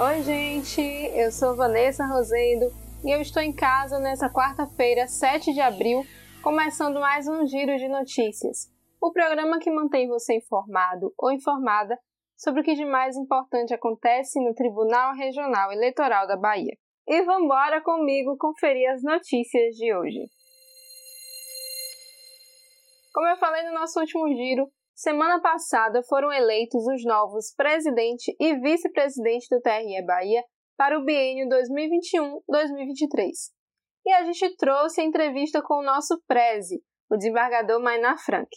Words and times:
Oi, 0.00 0.22
gente! 0.22 0.80
Eu 1.12 1.32
sou 1.32 1.56
Vanessa 1.56 2.06
Rosendo 2.06 2.66
e 3.04 3.10
eu 3.10 3.20
estou 3.20 3.42
em 3.42 3.52
casa 3.52 3.98
nessa 3.98 4.30
quarta-feira, 4.30 5.08
7 5.08 5.52
de 5.52 5.60
abril, 5.60 6.04
começando 6.40 7.00
mais 7.00 7.26
um 7.26 7.44
Giro 7.44 7.76
de 7.76 7.88
Notícias, 7.88 8.72
o 9.02 9.10
programa 9.10 9.58
que 9.58 9.68
mantém 9.68 10.06
você 10.06 10.36
informado 10.36 11.12
ou 11.18 11.32
informada 11.32 11.98
sobre 12.36 12.60
o 12.60 12.64
que 12.64 12.74
de 12.74 12.84
mais 12.84 13.16
importante 13.16 13.74
acontece 13.74 14.38
no 14.38 14.54
Tribunal 14.54 15.16
Regional 15.16 15.72
Eleitoral 15.72 16.28
da 16.28 16.36
Bahia. 16.36 16.76
E 17.04 17.22
vambora 17.22 17.82
comigo 17.82 18.36
conferir 18.38 18.88
as 18.92 19.02
notícias 19.02 19.74
de 19.74 19.92
hoje. 19.92 20.20
Como 23.12 23.26
eu 23.26 23.36
falei 23.36 23.64
no 23.64 23.74
nosso 23.74 23.98
último 23.98 24.28
giro, 24.28 24.70
Semana 24.98 25.40
passada 25.40 26.02
foram 26.08 26.32
eleitos 26.32 26.84
os 26.88 27.04
novos 27.04 27.54
presidente 27.54 28.34
e 28.36 28.58
vice-presidente 28.58 29.46
do 29.48 29.60
TRE 29.60 30.04
Bahia 30.04 30.42
para 30.76 30.98
o 30.98 31.04
biênio 31.04 31.46
2021-2023. 31.46 33.30
E 34.04 34.12
a 34.12 34.24
gente 34.24 34.56
trouxe 34.56 35.00
a 35.00 35.04
entrevista 35.04 35.62
com 35.62 35.74
o 35.74 35.84
nosso 35.84 36.20
preze, 36.26 36.82
o 37.08 37.16
desembargador 37.16 37.80
Mainá 37.80 38.18
Frank. 38.18 38.48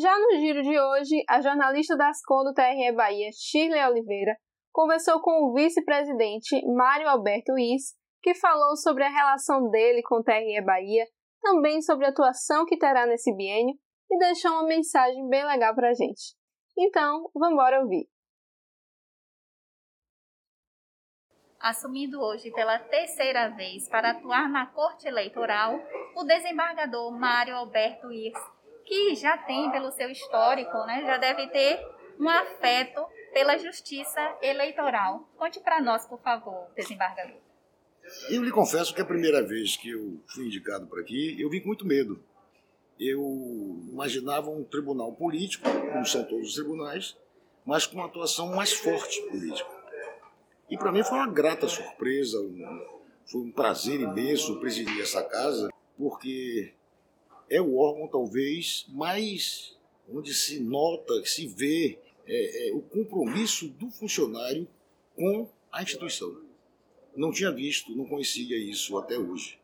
Já 0.00 0.18
no 0.18 0.38
giro 0.38 0.62
de 0.62 0.80
hoje, 0.80 1.22
a 1.28 1.42
jornalista 1.42 1.94
da 1.94 2.08
Ascom 2.08 2.42
do 2.44 2.54
TRE 2.54 2.90
Bahia, 2.96 3.28
Shirley 3.34 3.84
Oliveira, 3.84 4.34
conversou 4.72 5.20
com 5.20 5.44
o 5.44 5.52
vice-presidente 5.52 6.58
Mário 6.74 7.06
Alberto 7.06 7.52
Is, 7.58 7.94
que 8.22 8.34
falou 8.34 8.78
sobre 8.78 9.04
a 9.04 9.10
relação 9.10 9.68
dele 9.68 10.00
com 10.04 10.20
o 10.20 10.22
TRE 10.22 10.64
Bahia, 10.64 11.04
também 11.42 11.82
sobre 11.82 12.06
a 12.06 12.08
atuação 12.08 12.64
que 12.64 12.78
terá 12.78 13.04
nesse 13.04 13.30
biênio 13.36 13.76
e 14.10 14.18
deixou 14.18 14.50
uma 14.52 14.66
mensagem 14.66 15.28
bem 15.28 15.44
legal 15.44 15.74
pra 15.74 15.94
gente. 15.94 16.34
Então, 16.76 17.30
vamos 17.34 17.54
embora 17.54 17.80
ouvir. 17.80 18.08
Assumindo 21.60 22.20
hoje 22.20 22.52
pela 22.52 22.78
terceira 22.78 23.48
vez 23.48 23.88
para 23.88 24.10
atuar 24.10 24.48
na 24.48 24.66
Corte 24.66 25.08
Eleitoral, 25.08 25.80
o 26.14 26.22
desembargador 26.22 27.10
Mário 27.10 27.56
Alberto 27.56 28.12
Irs, 28.12 28.38
que 28.84 29.16
já 29.16 29.36
tem 29.36 29.70
pelo 29.72 29.90
seu 29.90 30.08
histórico, 30.08 30.78
né, 30.86 31.02
já 31.04 31.16
deve 31.16 31.48
ter 31.48 31.84
um 32.18 32.28
afeto 32.28 33.04
pela 33.32 33.58
justiça 33.58 34.20
eleitoral. 34.40 35.28
Conte 35.36 35.60
para 35.60 35.80
nós, 35.80 36.06
por 36.06 36.20
favor, 36.20 36.70
desembargador. 36.76 37.40
Eu 38.30 38.42
lhe 38.42 38.50
confesso 38.50 38.94
que 38.94 39.02
a 39.02 39.04
primeira 39.04 39.46
vez 39.46 39.76
que 39.76 39.90
eu 39.90 40.22
fui 40.28 40.46
indicado 40.46 40.86
por 40.86 41.00
aqui, 41.00 41.40
eu 41.40 41.50
vim 41.50 41.60
com 41.60 41.66
muito 41.66 41.84
medo 41.86 42.24
eu 42.98 43.80
imaginava 43.90 44.50
um 44.50 44.64
tribunal 44.64 45.12
político, 45.12 45.68
como 45.92 46.06
são 46.06 46.24
todos 46.24 46.48
os 46.48 46.54
tribunais, 46.54 47.16
mas 47.64 47.86
com 47.86 47.96
uma 47.96 48.06
atuação 48.06 48.54
mais 48.54 48.72
forte 48.72 49.20
política. 49.28 49.68
E 50.70 50.76
para 50.76 50.92
mim 50.92 51.02
foi 51.02 51.18
uma 51.18 51.30
grata 51.30 51.68
surpresa, 51.68 52.40
um, 52.40 52.86
foi 53.26 53.40
um 53.42 53.52
prazer 53.52 54.00
imenso 54.00 54.58
presidir 54.58 55.00
essa 55.00 55.22
casa, 55.22 55.68
porque 55.96 56.74
é 57.48 57.60
o 57.60 57.76
órgão 57.76 58.08
talvez 58.08 58.86
mais 58.88 59.76
onde 60.10 60.34
se 60.34 60.60
nota, 60.60 61.24
se 61.24 61.46
vê 61.46 61.98
é, 62.26 62.68
é, 62.68 62.72
o 62.74 62.80
compromisso 62.80 63.68
do 63.68 63.90
funcionário 63.90 64.66
com 65.16 65.48
a 65.72 65.82
instituição. 65.82 66.40
Não 67.16 67.30
tinha 67.30 67.50
visto, 67.50 67.94
não 67.96 68.06
conhecia 68.06 68.56
isso 68.56 68.96
até 68.98 69.18
hoje. 69.18 69.58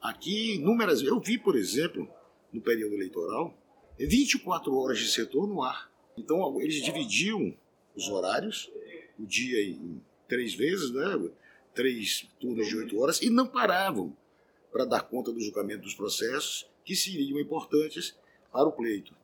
Aqui, 0.00 0.54
inúmeras 0.54 1.00
vezes, 1.00 1.12
eu 1.12 1.20
vi, 1.20 1.38
por 1.38 1.56
exemplo, 1.56 2.08
no 2.52 2.60
período 2.60 2.94
eleitoral, 2.94 3.56
24 3.98 4.74
horas 4.76 4.98
de 4.98 5.08
setor 5.08 5.46
no 5.46 5.62
ar. 5.62 5.90
Então 6.16 6.60
eles 6.60 6.82
dividiam 6.82 7.54
os 7.94 8.08
horários, 8.08 8.70
o 9.18 9.26
dia 9.26 9.62
em 9.62 10.00
três 10.28 10.54
vezes, 10.54 10.90
né? 10.90 11.30
três 11.74 12.28
turnos 12.40 12.66
de 12.66 12.76
oito 12.76 12.98
horas, 13.00 13.20
e 13.22 13.30
não 13.30 13.46
paravam 13.46 14.16
para 14.72 14.84
dar 14.84 15.02
conta 15.02 15.32
do 15.32 15.40
julgamento 15.40 15.82
dos 15.82 15.94
processos 15.94 16.68
que 16.84 16.94
seriam 16.94 17.38
importantes 17.38 18.16
para 18.52 18.68
o 18.68 18.72
pleito. 18.72 19.14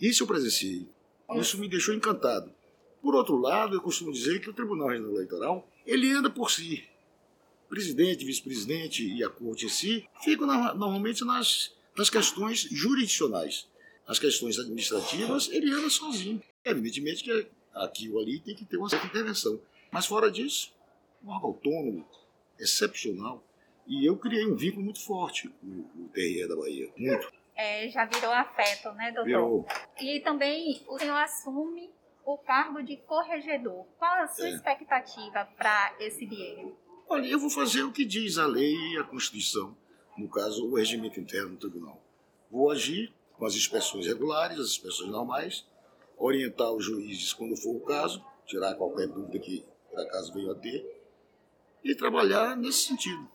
Isso 0.00 0.22
eu 0.22 0.26
presenciei. 0.26 0.86
Isso 1.34 1.58
me 1.58 1.68
deixou 1.68 1.94
encantado. 1.94 2.52
Por 3.02 3.14
outro 3.14 3.36
lado, 3.36 3.76
eu 3.76 3.80
costumo 3.80 4.12
dizer 4.12 4.40
que 4.40 4.50
o 4.50 4.52
Tribunal 4.52 4.88
Regional 4.88 5.12
Eleitoral 5.12 5.68
ele 5.86 6.10
anda 6.10 6.30
por 6.30 6.50
si. 6.50 6.84
Presidente, 7.68 8.24
vice-presidente 8.24 9.06
e 9.06 9.22
a 9.22 9.28
corte 9.28 9.66
em 9.66 9.68
si 9.68 10.08
ficam 10.22 10.46
normalmente 10.46 11.24
nas 11.24 11.74
nas 11.98 12.08
questões 12.08 12.60
jurisdicionais. 12.70 13.68
As 14.06 14.18
questões 14.18 14.58
administrativas, 14.58 15.50
ele 15.50 15.70
anda 15.70 15.90
sozinho. 15.90 16.40
Evidentemente 16.64 17.24
que 17.24 17.46
aqui 17.74 18.08
ou 18.08 18.20
ali 18.20 18.38
tem 18.40 18.54
que 18.54 18.64
ter 18.64 18.76
uma 18.76 18.88
certa 18.88 19.06
intervenção. 19.06 19.60
Mas 19.90 20.06
fora 20.06 20.30
disso, 20.30 20.72
um 21.22 21.30
órgão 21.30 21.50
autônomo, 21.50 22.08
excepcional. 22.58 23.44
E 23.86 24.08
eu 24.08 24.16
criei 24.16 24.46
um 24.46 24.54
vínculo 24.54 24.84
muito 24.84 25.04
forte 25.04 25.48
com 25.48 25.66
o 26.04 26.08
TRE 26.12 26.46
da 26.46 26.56
Bahia. 26.56 26.90
Muito. 26.96 27.32
É, 27.56 27.88
já 27.88 28.04
virou 28.06 28.30
afeto, 28.30 28.92
né, 28.92 29.10
doutor? 29.10 29.24
Virou. 29.24 29.66
E 30.00 30.20
também 30.20 30.80
o 30.86 30.98
senhor 30.98 31.16
assume 31.16 31.90
o 32.24 32.38
cargo 32.38 32.82
de 32.82 32.96
corregedor. 32.98 33.84
Qual 33.98 34.22
a 34.22 34.28
sua 34.28 34.46
é. 34.46 34.50
expectativa 34.50 35.44
para 35.56 35.96
esse 35.98 36.24
biênio? 36.24 36.76
Olha, 37.08 37.26
eu 37.26 37.38
vou 37.38 37.50
fazer 37.50 37.82
o 37.82 37.92
que 37.92 38.04
diz 38.04 38.38
a 38.38 38.46
lei 38.46 38.74
e 38.92 38.98
a 38.98 39.04
Constituição 39.04 39.76
no 40.18 40.28
caso, 40.28 40.66
o 40.66 40.76
regimento 40.76 41.20
interno 41.20 41.50
do 41.50 41.56
tribunal. 41.56 42.02
Vou 42.50 42.70
agir 42.70 43.12
com 43.34 43.46
as 43.46 43.54
inspeções 43.54 44.06
regulares, 44.06 44.58
as 44.58 44.68
inspeções 44.70 45.10
normais, 45.10 45.64
orientar 46.16 46.72
os 46.72 46.84
juízes 46.84 47.32
quando 47.32 47.56
for 47.56 47.76
o 47.76 47.80
caso, 47.80 48.22
tirar 48.44 48.74
qualquer 48.74 49.06
dúvida 49.06 49.38
que 49.38 49.64
por 49.90 50.00
acaso 50.00 50.32
venha 50.32 50.52
a 50.52 50.54
ter, 50.54 50.98
e 51.84 51.94
trabalhar 51.94 52.56
nesse 52.56 52.88
sentido, 52.88 53.28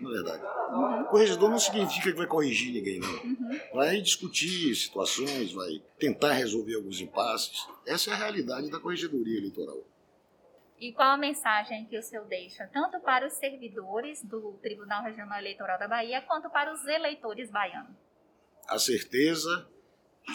na 0.00 0.10
verdade. 0.10 0.42
Uhum. 0.72 1.04
Corregedor 1.06 1.50
não 1.50 1.58
significa 1.58 2.10
que 2.10 2.16
vai 2.16 2.26
corrigir 2.26 2.72
ninguém, 2.72 3.00
não. 3.00 3.22
Uhum. 3.24 3.60
Vai 3.74 4.00
discutir 4.00 4.74
situações, 4.74 5.52
vai 5.52 5.82
tentar 5.98 6.32
resolver 6.32 6.74
alguns 6.74 7.00
impasses. 7.00 7.66
Essa 7.84 8.10
é 8.10 8.14
a 8.14 8.16
realidade 8.16 8.70
da 8.70 8.78
corregedoria 8.78 9.38
eleitoral. 9.38 9.82
E 10.78 10.92
qual 10.92 11.12
a 11.12 11.16
mensagem 11.16 11.86
que 11.86 11.98
o 11.98 12.02
senhor 12.02 12.26
deixa, 12.26 12.66
tanto 12.66 13.00
para 13.00 13.26
os 13.26 13.32
servidores 13.34 14.22
do 14.22 14.52
Tribunal 14.62 15.02
Regional 15.02 15.38
Eleitoral 15.38 15.78
da 15.78 15.88
Bahia, 15.88 16.20
quanto 16.20 16.50
para 16.50 16.72
os 16.72 16.84
eleitores 16.86 17.50
baianos? 17.50 17.96
A 18.68 18.78
certeza, 18.78 19.66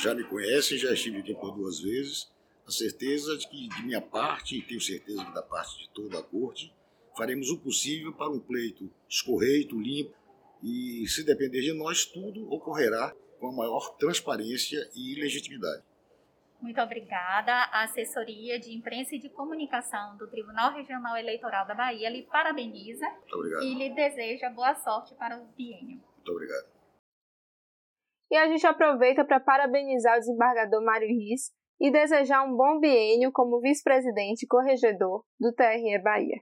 já 0.02 0.16
me 0.16 0.24
conhecem, 0.24 0.79
já 0.79 0.91
estive 0.94 1.19
aqui 1.19 1.35
por 1.35 1.52
duas 1.52 1.79
vezes, 1.79 2.31
a 2.66 2.72
certeza 2.72 3.38
de 3.38 3.47
que, 3.47 3.68
de 3.68 3.84
minha 3.84 4.02
parte, 4.02 4.57
e 4.57 4.63
tenho 4.63 4.81
certeza 4.81 5.24
que 5.24 5.31
da 5.31 5.44
parte 5.44 5.78
de 5.78 5.90
toda 5.90 6.19
a 6.19 6.24
corte, 6.24 6.73
faremos 7.16 7.50
o 7.50 7.59
possível 7.59 8.12
para 8.13 8.31
um 8.31 8.40
pleito 8.40 8.91
escorreito, 9.08 9.79
limpo, 9.79 10.16
e 10.63 11.08
se 11.08 11.23
depender 11.23 11.62
de 11.62 11.73
nós, 11.73 12.06
tudo 12.06 12.52
ocorrerá 12.52 13.13
com 13.40 13.47
a 13.47 13.52
maior 13.52 13.96
transparência 13.97 14.90
e 14.96 15.16
legitimidade. 15.16 15.84
Muito 16.62 16.80
obrigada. 16.80 17.52
A 17.72 17.84
assessoria 17.84 18.60
de 18.60 18.74
imprensa 18.74 19.16
e 19.16 19.20
de 19.20 19.30
comunicação 19.30 20.16
do 20.18 20.30
Tribunal 20.30 20.74
Regional 20.74 21.18
Eleitoral 21.18 21.66
da 21.66 21.74
Bahia 21.74 22.10
lhe 22.10 22.24
parabeniza 22.24 23.06
e 23.64 23.74
lhe 23.74 23.90
deseja 23.90 24.50
boa 24.50 24.76
sorte 24.76 25.16
para 25.16 25.38
o 25.38 25.46
biênio. 25.58 26.00
Muito 26.16 26.32
obrigado. 26.32 26.70
E 28.30 28.38
a 28.38 28.48
gente 28.48 28.66
aproveita 28.66 29.26
para 29.26 29.40
parabenizar 29.40 30.16
o 30.16 30.20
desembargador 30.20 30.84
Mário 30.84 31.08
Riz 31.08 31.52
e 31.80 31.92
desejar 31.92 32.44
um 32.44 32.56
bom 32.56 32.80
biênio 32.80 33.32
como 33.34 33.60
vice-presidente 33.60 34.44
e 34.44 34.48
corregedor 34.48 35.26
do 35.40 35.52
TRE 35.52 36.00
Bahia. 36.02 36.40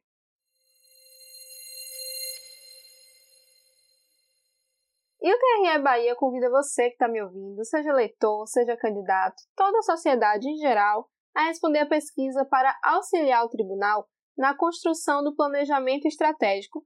E 5.22 5.34
o 5.34 5.38
TRE 5.38 5.84
Bahia 5.84 6.16
convida 6.16 6.50
você 6.50 6.88
que 6.88 6.93
está 6.93 7.08
me 7.08 7.22
ouvindo, 7.22 7.64
seja 7.66 7.90
eleitor, 7.90 8.47
seja 8.47 8.78
candidato, 8.78 9.35
toda 9.55 9.79
a 9.79 9.84
sociedade 9.84 10.47
em 10.47 10.55
geral, 10.55 11.09
a 11.35 11.43
responder 11.43 11.79
a 11.79 11.90
pesquisa 11.90 12.46
para 12.46 12.78
auxiliar 12.84 13.43
o 13.43 13.49
tribunal 13.49 14.08
na 14.38 14.55
construção 14.55 15.22
do 15.22 15.35
planejamento 15.35 16.08
estratégico 16.08 16.85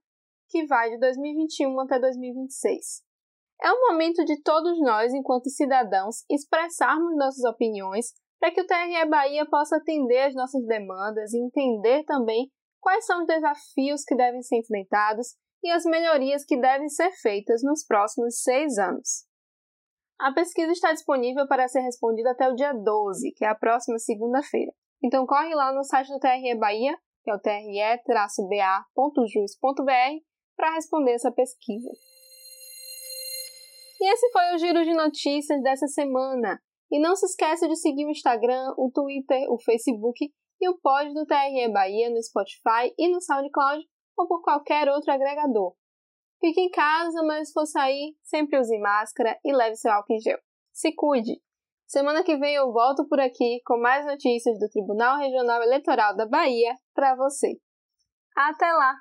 que 0.50 0.66
vai 0.66 0.90
de 0.90 1.00
2021 1.00 1.80
até 1.82 2.00
2026. 2.00 3.04
É 3.62 3.72
o 3.72 3.80
momento 3.88 4.26
de 4.26 4.42
todos 4.42 4.80
nós, 4.82 5.14
enquanto 5.14 5.50
cidadãos, 5.50 6.24
expressarmos 6.30 7.16
nossas 7.16 7.44
opiniões 7.46 8.14
para 8.40 8.52
que 8.52 8.62
o 8.62 8.68
TRE 8.68 9.10
Bahia 9.10 9.46
possa 9.46 9.78
atender 9.78 10.24
às 10.24 10.36
nossas 10.36 10.66
demandas 10.66 11.34
e 11.34 11.38
entender 11.38 12.04
também 12.06 12.52
quais 12.82 13.06
são 13.06 13.22
os 13.22 13.28
desafios 13.28 14.04
que 14.04 14.16
devem 14.16 14.42
ser 14.42 14.58
enfrentados 14.58 15.36
e 15.64 15.72
as 15.72 15.86
melhorias 15.86 16.44
que 16.46 16.60
devem 16.60 16.90
ser 16.90 17.12
feitas 17.22 17.62
nos 17.64 17.86
próximos 17.86 18.42
seis 18.42 18.78
anos. 18.78 19.26
A 20.20 20.34
pesquisa 20.34 20.72
está 20.72 20.92
disponível 20.92 21.48
para 21.48 21.68
ser 21.68 21.82
respondida 21.82 22.32
até 22.32 22.50
o 22.50 22.56
dia 22.56 22.74
12, 22.74 23.32
que 23.32 23.46
é 23.46 23.48
a 23.48 23.56
próxima 23.56 23.98
segunda-feira. 23.98 24.72
Então 25.04 25.26
corre 25.26 25.54
lá 25.56 25.74
no 25.74 25.84
site 25.84 26.08
do 26.10 26.20
TRE 26.20 26.56
Bahia, 26.58 26.98
que 27.24 27.32
é 27.32 27.36
o 27.36 27.40
tre-ba.jus.br, 27.40 27.84
para 30.56 30.76
responder 30.76 31.14
essa 31.14 31.32
pesquisa. 31.32 31.90
E 34.00 34.14
esse 34.14 34.30
foi 34.32 34.54
o 34.54 34.58
giro 34.58 34.84
de 34.84 34.94
notícias 34.94 35.62
dessa 35.62 35.88
semana. 35.88 36.62
E 36.92 37.00
não 37.00 37.16
se 37.16 37.26
esqueça 37.26 37.68
de 37.68 37.76
seguir 37.76 38.06
o 38.06 38.12
Instagram, 38.12 38.74
o 38.78 38.92
Twitter, 38.94 39.50
o 39.50 39.58
Facebook 39.58 40.32
e 40.62 40.70
o 40.70 40.78
pod 40.80 41.14
do 41.14 41.26
TRE 41.26 41.72
Bahia 41.72 42.10
no 42.10 42.22
Spotify 42.22 42.94
e 42.98 43.10
no 43.10 43.22
SoundCloud 43.22 43.84
ou 44.18 44.28
por 44.28 44.42
qualquer 44.42 44.88
outro 44.90 45.12
agregador. 45.12 45.76
Fique 46.40 46.60
em 46.60 46.70
casa, 46.70 47.24
mas 47.24 47.48
se 47.48 47.54
for 47.54 47.66
sair, 47.66 48.16
sempre 48.22 48.60
use 48.60 48.78
máscara 48.80 49.40
e 49.44 49.54
leve 49.54 49.76
seu 49.76 49.92
álcool 49.92 50.14
em 50.14 50.20
gel. 50.20 50.40
Se 50.72 50.94
cuide! 50.94 51.42
Semana 51.86 52.24
que 52.24 52.36
vem 52.38 52.56
eu 52.56 52.72
volto 52.74 53.08
por 53.08 53.20
aqui 53.20 53.62
com 53.66 53.78
mais 53.78 54.06
notícias 54.06 54.58
do 54.60 54.68
Tribunal 54.70 55.20
Regional 55.20 55.62
Eleitoral 55.62 56.16
da 56.16 56.26
Bahia 56.26 56.76
para 56.94 57.16
você. 57.16 57.60
Até 58.36 58.72
lá! 58.74 58.96